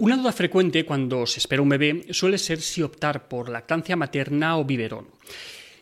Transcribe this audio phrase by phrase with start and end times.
[0.00, 4.56] Una duda frecuente cuando se espera un bebé suele ser si optar por lactancia materna
[4.56, 5.08] o biberón.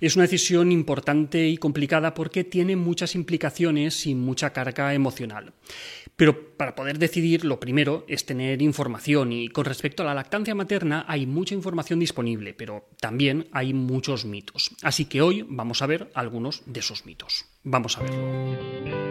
[0.00, 5.52] Es una decisión importante y complicada porque tiene muchas implicaciones y mucha carga emocional.
[6.16, 10.54] Pero para poder decidir, lo primero es tener información y con respecto a la lactancia
[10.54, 14.70] materna hay mucha información disponible, pero también hay muchos mitos.
[14.82, 17.44] Así que hoy vamos a ver algunos de esos mitos.
[17.64, 19.05] Vamos a verlo.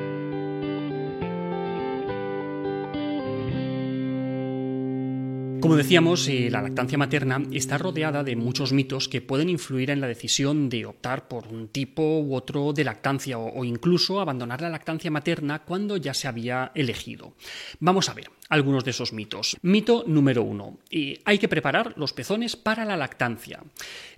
[5.66, 9.99] Como decíamos, eh, la lactancia materna está rodeada de muchos mitos que pueden influir en
[9.99, 14.70] la decisión de optar por un tipo u otro de lactancia o, incluso abandonar la
[14.70, 17.34] lactancia materna cuando ya se había elegido.
[17.80, 19.58] Vamos a ver algunos de esos mitos.
[19.63, 20.77] Mito número uno.
[20.91, 23.63] Eh, hay que preparar los pezones para la lactancia.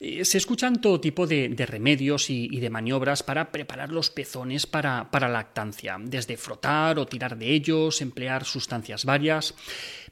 [0.01, 5.09] Eh, se escuchan todo tipo de, remedios y, de maniobras para preparar los pezones para,
[5.11, 9.55] para lactancia, desde frotar o tirar de ellos, emplear sustancias varias.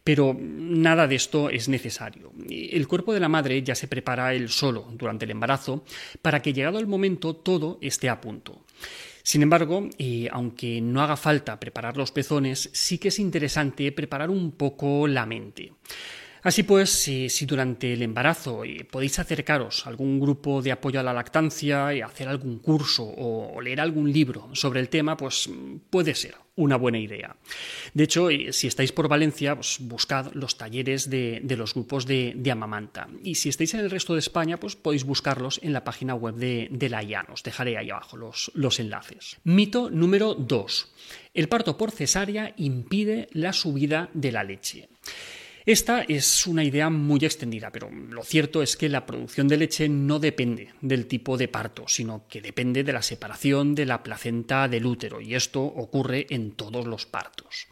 [0.06, 2.32] Pero nada de esto es necesario.
[2.48, 5.84] El cuerpo de la madre ya se prepara él solo durante el embarazo
[6.22, 8.62] para que llegado el momento todo esté a punto.
[9.24, 14.30] Sin embargo, eh, aunque no haga falta preparar los pezones, sí que es interesante preparar
[14.30, 15.74] un poco la mente.
[16.46, 21.04] Así pues, si, durante el embarazo eh, podéis acercaros a algún grupo de apoyo a
[21.04, 25.50] la lactancia, y hacer algún curso o, leer algún libro sobre el tema, pues
[25.90, 27.36] puede ser una buena idea.
[27.96, 32.40] De hecho, eh, si estáis por Valencia, pues buscad los talleres de, los grupos de,
[32.52, 33.08] Amamanta.
[33.24, 36.36] Y si estáis en el resto de España, pues podéis buscarlos en la página web
[36.36, 37.26] de, la IAN.
[37.34, 39.38] Os dejaré ahí abajo los, los enlaces.
[39.46, 40.94] Mito número 2.
[41.34, 44.90] El parto por cesárea impide la subida de la leche.
[45.66, 49.90] Esta es una idea muy extendida, pero lo cierto es que la producción de leche
[49.90, 54.68] no depende del tipo de parto, sino que depende de la separación de la placenta
[54.68, 57.66] del útero, y esto ocurre en todos los partos.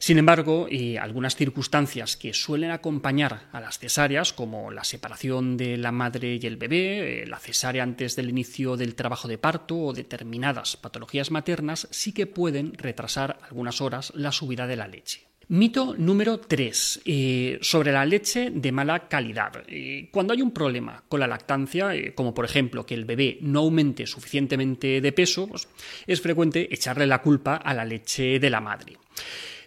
[0.00, 0.66] Sin embargo,
[0.98, 6.46] algunas circunstancias que suelen acompañar a las cesáreas, como la separación de la madre y
[6.46, 11.30] el bebé, eh, la cesárea antes del inicio del trabajo de parto o determinadas patologías
[11.30, 15.29] maternas, sí que pueden retrasar algunas horas la subida de la leche.
[15.52, 19.64] Mito número 3, eh, sobre la leche de mala calidad.
[19.66, 23.36] Eh, cuando hay un problema con la lactancia, eh, como por ejemplo que el bebé
[23.40, 25.66] no aumente suficientemente de peso, pues,
[26.06, 28.96] es frecuente echarle la culpa a la leche de la madre.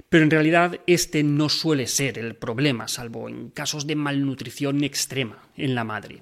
[0.08, 5.50] Pero en realidad este no suele ser el problema, salvo en casos de malnutrición extrema
[5.58, 6.22] en la madre.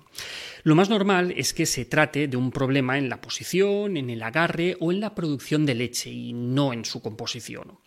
[0.63, 4.23] Lo más normal es que se trate de un problema en la posición, en el
[4.23, 7.77] agarre o en la producción de leche y no en su composición.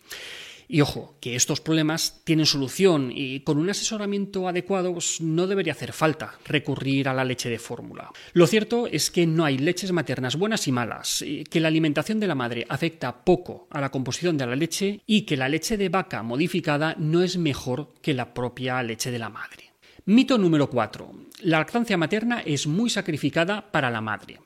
[0.67, 5.73] Y ojo, que estos problemas tienen solución y con un asesoramiento adecuado pues, no debería
[5.73, 8.11] hacer falta recurrir a la leche de fórmula.
[8.33, 12.27] Lo cierto es que no hay leches maternas buenas y malas, que la alimentación de
[12.27, 15.89] la madre afecta poco a la composición de la leche y que la leche de
[15.89, 19.71] vaca modificada no es mejor que la propia leche de la madre.
[20.07, 21.11] Mito número 4.
[21.41, 24.39] La lactancia materna es muy sacrificada para la madre.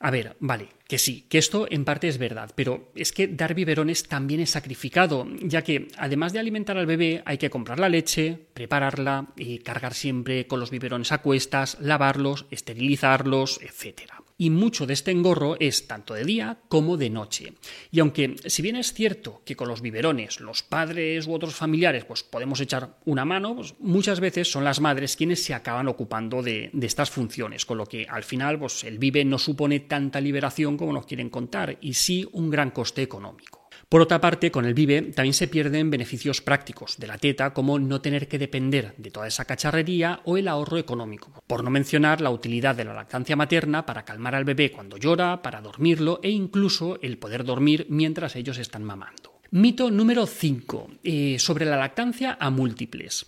[0.00, 3.54] A ver, vale, que sí, que esto en parte es verdad, pero es que dar
[3.54, 7.88] biberones también es sacrificado, ya que además de alimentar al bebé hay que comprar la
[7.88, 14.86] leche, prepararla y cargar siempre con los biberones a cuestas, lavarlos, esterilizarlos, etc y mucho
[14.86, 17.54] de este engorro es tanto de día como de noche.
[17.90, 22.04] Y aunque si bien es cierto que con los biberones los padres u otros familiares
[22.04, 26.42] pues podemos echar una mano, pues muchas veces son las madres quienes se acaban ocupando
[26.42, 30.76] de, estas funciones, con lo que al final pues el vive no supone tanta liberación
[30.76, 33.65] como nos quieren contar y sí un gran coste económico.
[33.88, 37.78] Por otra parte, con el Vive también se pierden beneficios prácticos de la teta, como
[37.78, 42.20] no tener que depender de toda esa cacharrería o el ahorro económico, por no mencionar
[42.20, 46.30] la utilidad de la lactancia materna para calmar al bebé cuando llora, para dormirlo e
[46.30, 49.35] incluso el poder dormir mientras ellos están mamando.
[49.50, 50.90] Mito número 5.
[51.04, 53.26] Eh, sobre la lactancia a múltiples.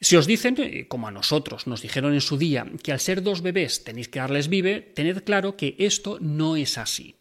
[0.00, 3.22] Si os dicen, eh, como a nosotros nos dijeron en su día, que al ser
[3.22, 7.16] dos bebés tenéis que darles vive, tened claro que esto no es así.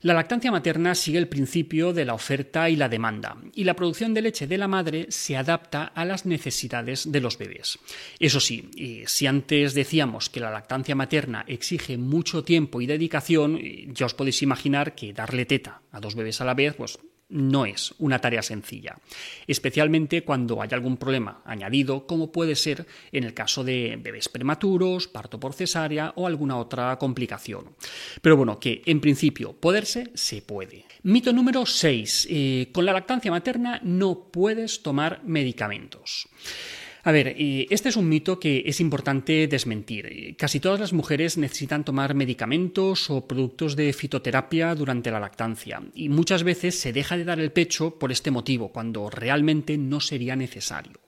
[0.00, 4.14] La lactancia materna sigue el principio de la oferta y la demanda, y la producción
[4.14, 7.80] de leche de la madre se adapta a las necesidades de los bebés.
[8.20, 8.70] Eso sí,
[9.06, 13.58] si antes decíamos que la lactancia materna exige mucho tiempo y dedicación,
[13.92, 16.96] ya os podéis imaginar que darle teta a dos bebés a la vez, pues
[17.28, 18.98] no es una tarea sencilla,
[19.46, 25.08] especialmente cuando hay algún problema añadido, como puede ser en el caso de bebés prematuros,
[25.08, 27.74] parto por cesárea o alguna otra complicación.
[28.22, 30.84] Pero bueno, que en principio poderse se puede.
[31.02, 32.28] Mito número 6.
[32.30, 36.28] Eh, con la lactancia materna no puedes tomar medicamentos.
[37.08, 40.36] A ver, este es un mito que es importante desmentir.
[40.36, 46.10] Casi todas las mujeres necesitan tomar medicamentos o productos de fitoterapia durante la lactancia y
[46.10, 50.36] muchas veces se deja de dar el pecho por este motivo, cuando realmente no sería
[50.36, 51.00] necesario.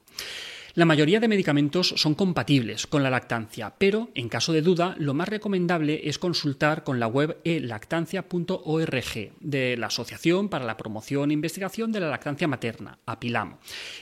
[0.75, 5.15] La mayoría de medicamentos son compatibles con la lactancia, pero en caso de duda, lo
[5.15, 11.35] más recomendable es consultar con la web elactancia.org de la Asociación para la Promoción e
[11.35, 13.57] Investigación de la Lactancia Materna, APILAM.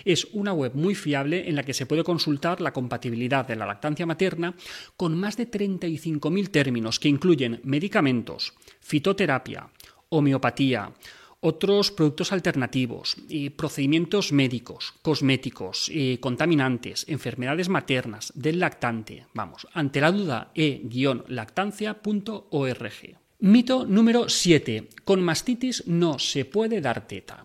[0.04, 3.64] Es una web muy fiable en la que se puede consultar la compatibilidad de la
[3.64, 4.54] lactancia materna
[4.98, 9.70] con más de 35.000 términos que incluyen medicamentos, fitoterapia,
[10.10, 10.92] homeopatía,
[11.40, 13.16] otros productos alternativos,
[13.56, 15.90] procedimientos médicos, cosméticos,
[16.20, 19.26] contaminantes, enfermedades maternas, del lactante.
[19.34, 23.18] Vamos, ante la duda, e-lactancia.org.
[23.40, 24.88] Mito número 7.
[25.04, 27.44] Con mastitis no se puede dar teta.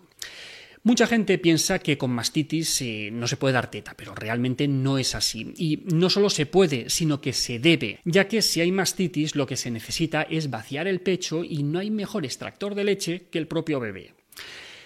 [0.86, 4.98] Mucha gente piensa que con mastitis eh, no se puede dar teta, pero realmente no
[4.98, 5.54] es así.
[5.56, 9.46] Y no solo se puede, sino que se debe, ya que si hay mastitis lo
[9.46, 13.38] que se necesita es vaciar el pecho y no hay mejor extractor de leche que
[13.38, 14.12] el propio bebé.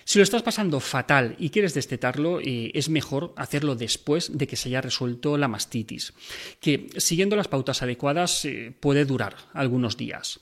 [0.04, 4.54] Si lo estás pasando fatal y quieres destetarlo, eh, es mejor hacerlo después de que
[4.54, 6.14] se haya resuelto la mastitis,
[6.60, 10.40] que siguiendo las pautas adecuadas eh, puede durar algunos días.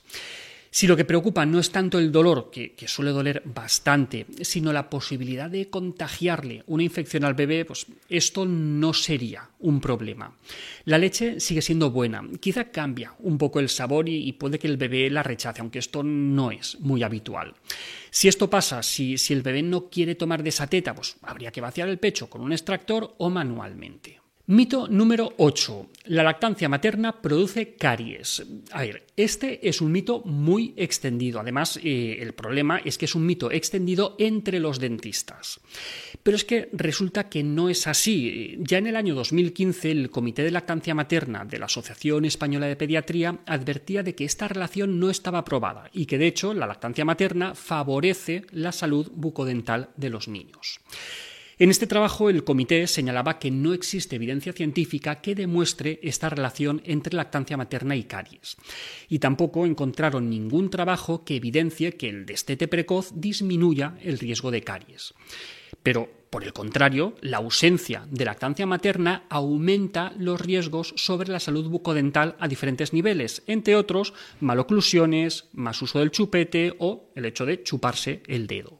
[0.77, 4.91] Si lo que preocupa no es tanto el dolor, que, suele doler bastante, sino la
[4.91, 10.37] posibilidad de contagiarle una infección al bebé, pues esto no sería un problema.
[10.85, 14.77] La leche sigue siendo buena, quizá cambia un poco el sabor y, puede que el
[14.77, 17.55] bebé la rechace, aunque esto no es muy habitual.
[18.11, 21.51] Si esto pasa, si, si el bebé no quiere tomar de esa teta, pues habría
[21.51, 24.26] que vaciar el pecho con un extractor o manualmente.
[24.49, 25.89] Mito número 8.
[26.05, 28.45] La lactancia materna produce caries.
[28.71, 31.41] A ver, este es un mito muy extendido.
[31.41, 35.59] Además, eh, el problema es que es un mito extendido entre los dentistas.
[36.23, 38.55] Pero es que resulta que no es así.
[38.59, 42.77] Ya en el año 2015, el Comité de Lactancia Materna de la Asociación Española de
[42.77, 47.03] Pediatría advertía de que esta relación no estaba probada y que, de hecho, la lactancia
[47.03, 50.79] materna favorece la salud bucodental de los niños.
[51.59, 56.83] En este trabajo el comité señalaba que no existe evidencia científica que demuestre esta relación
[56.85, 58.57] entre lactancia materna y caries.
[59.09, 64.61] Y tampoco encontraron ningún trabajo que evidencie que el destete precoz disminuya el riesgo de
[64.61, 65.15] caries.
[65.81, 71.69] Pero, por el contrario, la ausencia de lactancia materna aumenta los riesgos sobre la salud
[71.69, 77.63] bucodental a diferentes niveles, entre otros maloclusiones, más uso del chupete o el hecho de
[77.63, 78.77] chuparse el dedo.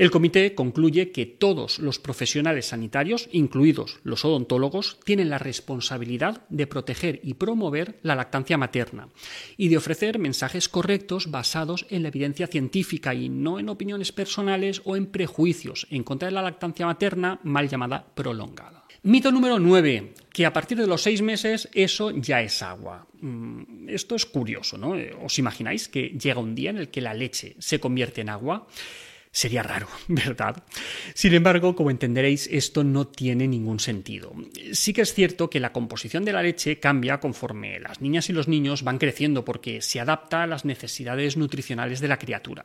[0.00, 6.66] El comité concluye que todos los profesionales sanitarios, incluidos los odontólogos, tienen la responsabilidad de
[6.66, 9.10] proteger y promover la lactancia materna
[9.58, 14.80] y de ofrecer mensajes correctos basados en la evidencia científica y no en opiniones personales
[14.86, 18.86] o en prejuicios en contra de la lactancia materna mal llamada prolongada.
[19.02, 23.06] Mito número 9, que a partir de los seis meses eso ya es agua.
[23.20, 24.94] Mm, esto es curioso, ¿no?
[25.22, 28.66] ¿Os imagináis que llega un día en el que la leche se convierte en agua?
[29.32, 30.62] Sería raro, ¿verdad?
[31.14, 34.32] Sin embargo, como entenderéis, esto no tiene ningún sentido.
[34.72, 38.32] Sí que es cierto que la composición de la leche cambia conforme las niñas y
[38.32, 42.64] los niños van creciendo porque se adapta a las necesidades nutricionales de la criatura.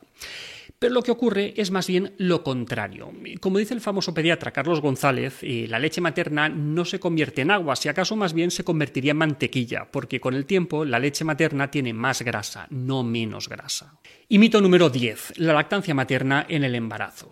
[0.80, 3.12] Pero lo que ocurre es más bien lo contrario.
[3.40, 7.52] Como dice el famoso pediatra Carlos González, eh, la leche materna no se convierte en
[7.52, 11.24] agua, si acaso más bien se convertiría en mantequilla, porque con el tiempo la leche
[11.24, 14.00] materna tiene más grasa, no menos grasa.
[14.28, 17.32] Y mito número 10, la lactancia materna en el embarazo.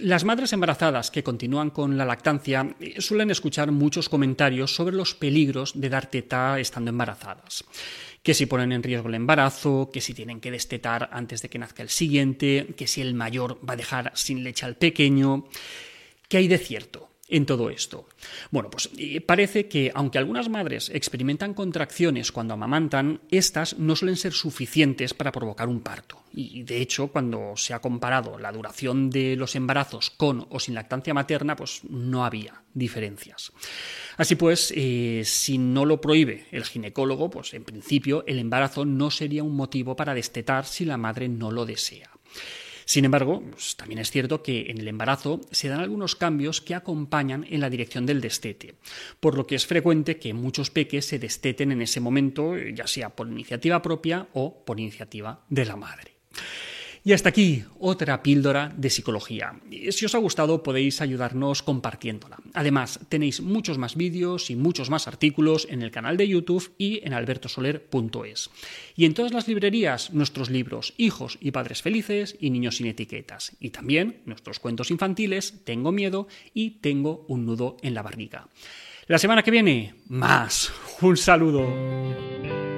[0.00, 5.14] Las madres embarazadas que continúan con la lactancia eh, suelen escuchar muchos comentarios sobre los
[5.14, 7.64] peligros de dar teta estando embarazadas
[8.22, 11.58] que si ponen en riesgo el embarazo, que si tienen que destetar antes de que
[11.58, 15.48] nazca el siguiente, que si el mayor va a dejar sin leche al pequeño.
[16.28, 17.09] ¿Qué hay de cierto?
[17.30, 18.06] En todo esto?
[18.50, 18.90] Bueno, pues
[19.26, 25.32] parece que aunque algunas madres experimentan contracciones cuando amamantan, estas no suelen ser suficientes para
[25.32, 26.22] provocar un parto.
[26.32, 30.74] Y de hecho, cuando se ha comparado la duración de los embarazos con o sin
[30.74, 33.52] lactancia materna, pues no había diferencias.
[34.16, 39.10] Así pues, eh, si no lo prohíbe el ginecólogo, pues en principio el embarazo no
[39.10, 42.10] sería un motivo para destetar si la madre no lo desea.
[42.90, 46.74] Sin embargo, pues, también es cierto que en el embarazo se dan algunos cambios que
[46.74, 48.74] acompañan en la dirección del destete,
[49.20, 53.10] por lo que es frecuente que muchos peques se desteten en ese momento, ya sea
[53.10, 56.14] por iniciativa propia o por iniciativa de la madre.
[57.02, 59.54] Y hasta aquí otra píldora de psicología.
[59.90, 62.38] Si os ha gustado podéis ayudarnos compartiéndola.
[62.52, 67.00] Además, tenéis muchos más vídeos y muchos más artículos en el canal de YouTube y
[67.04, 68.50] en albertosoler.es.
[68.96, 73.56] Y en todas las librerías nuestros libros Hijos y Padres Felices y Niños sin Etiquetas.
[73.60, 78.48] Y también nuestros cuentos infantiles Tengo miedo y Tengo un nudo en la barriga.
[79.06, 80.70] La semana que viene, más.
[81.00, 82.69] Un saludo.